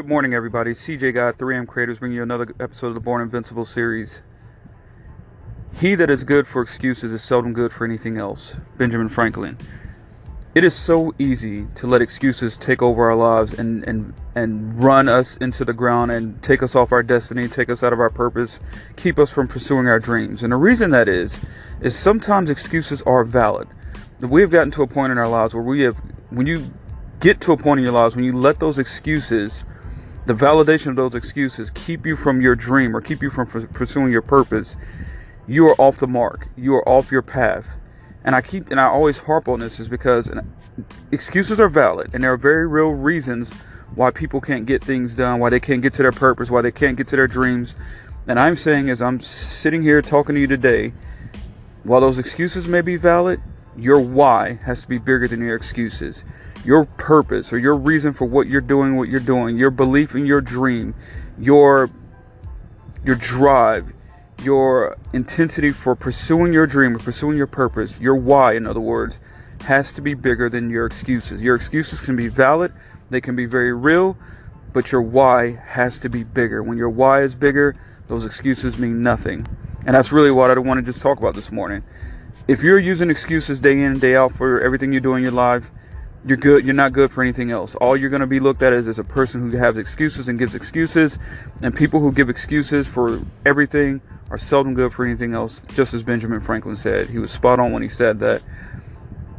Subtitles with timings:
[0.00, 0.70] Good morning, everybody.
[0.70, 4.22] CJ God, 3M Creators, bringing you another episode of the Born Invincible series.
[5.74, 8.56] He that is good for excuses is seldom good for anything else.
[8.78, 9.58] Benjamin Franklin.
[10.54, 15.06] It is so easy to let excuses take over our lives and, and, and run
[15.06, 18.08] us into the ground and take us off our destiny, take us out of our
[18.08, 18.58] purpose,
[18.96, 20.42] keep us from pursuing our dreams.
[20.42, 21.38] And the reason that is,
[21.82, 23.68] is sometimes excuses are valid.
[24.18, 25.98] We have gotten to a point in our lives where we have,
[26.30, 26.72] when you
[27.20, 29.62] get to a point in your lives, when you let those excuses
[30.26, 34.12] the validation of those excuses keep you from your dream or keep you from pursuing
[34.12, 34.76] your purpose,
[35.46, 36.48] you are off the mark.
[36.56, 37.76] You are off your path.
[38.22, 40.30] And I keep and I always harp on this is because
[41.10, 43.50] excuses are valid and there are very real reasons
[43.94, 46.70] why people can't get things done, why they can't get to their purpose, why they
[46.70, 47.74] can't get to their dreams.
[48.28, 50.92] And I'm saying as I'm sitting here talking to you today,
[51.82, 53.40] while those excuses may be valid,
[53.76, 56.22] your why has to be bigger than your excuses
[56.64, 60.26] your purpose or your reason for what you're doing what you're doing your belief in
[60.26, 60.94] your dream
[61.38, 61.90] your
[63.04, 63.92] your drive
[64.42, 69.20] your intensity for pursuing your dream or pursuing your purpose your why in other words
[69.62, 71.42] has to be bigger than your excuses.
[71.42, 72.72] Your excuses can be valid
[73.10, 74.16] they can be very real
[74.72, 76.62] but your why has to be bigger.
[76.62, 77.74] When your why is bigger
[78.08, 79.46] those excuses mean nothing.
[79.86, 81.82] And that's really what i want to just talk about this morning.
[82.48, 85.32] If you're using excuses day in and day out for everything you do in your
[85.32, 85.70] life
[86.24, 87.74] you're good you're not good for anything else.
[87.76, 90.38] All you're going to be looked at as, as a person who has excuses and
[90.38, 91.18] gives excuses
[91.62, 96.02] and people who give excuses for everything are seldom good for anything else just as
[96.02, 97.08] benjamin franklin said.
[97.08, 98.42] He was spot on when he said that.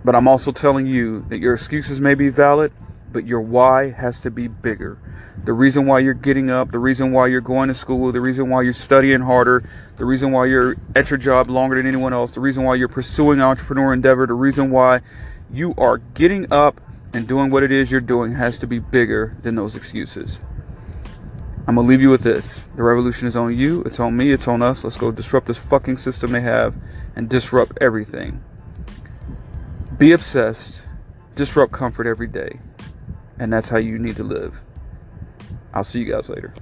[0.03, 2.71] But i'm also telling you that your excuses may be valid
[3.11, 4.97] but your why has to be bigger.
[5.43, 8.49] The reason why you're getting up the reason why you're going to school the reason
[8.49, 9.63] why you're studying harder
[9.97, 12.87] the reason why you're at your job longer than anyone else the reason why you're
[12.87, 15.01] pursuing entrepreneur endeavor the reason why
[15.51, 16.79] you are getting up
[17.13, 20.41] and doing what it is you're doing has to be bigger than those excuses.
[21.67, 22.67] I'm gonna leave you with this.
[22.75, 24.83] The revolution is on you, it's on me, it's on us.
[24.83, 26.75] Let's go disrupt this fucking system they have
[27.15, 28.43] and disrupt everything.
[29.97, 30.81] Be obsessed,
[31.35, 32.59] disrupt comfort every day.
[33.37, 34.61] And that's how you need to live.
[35.73, 36.53] I'll see you guys later.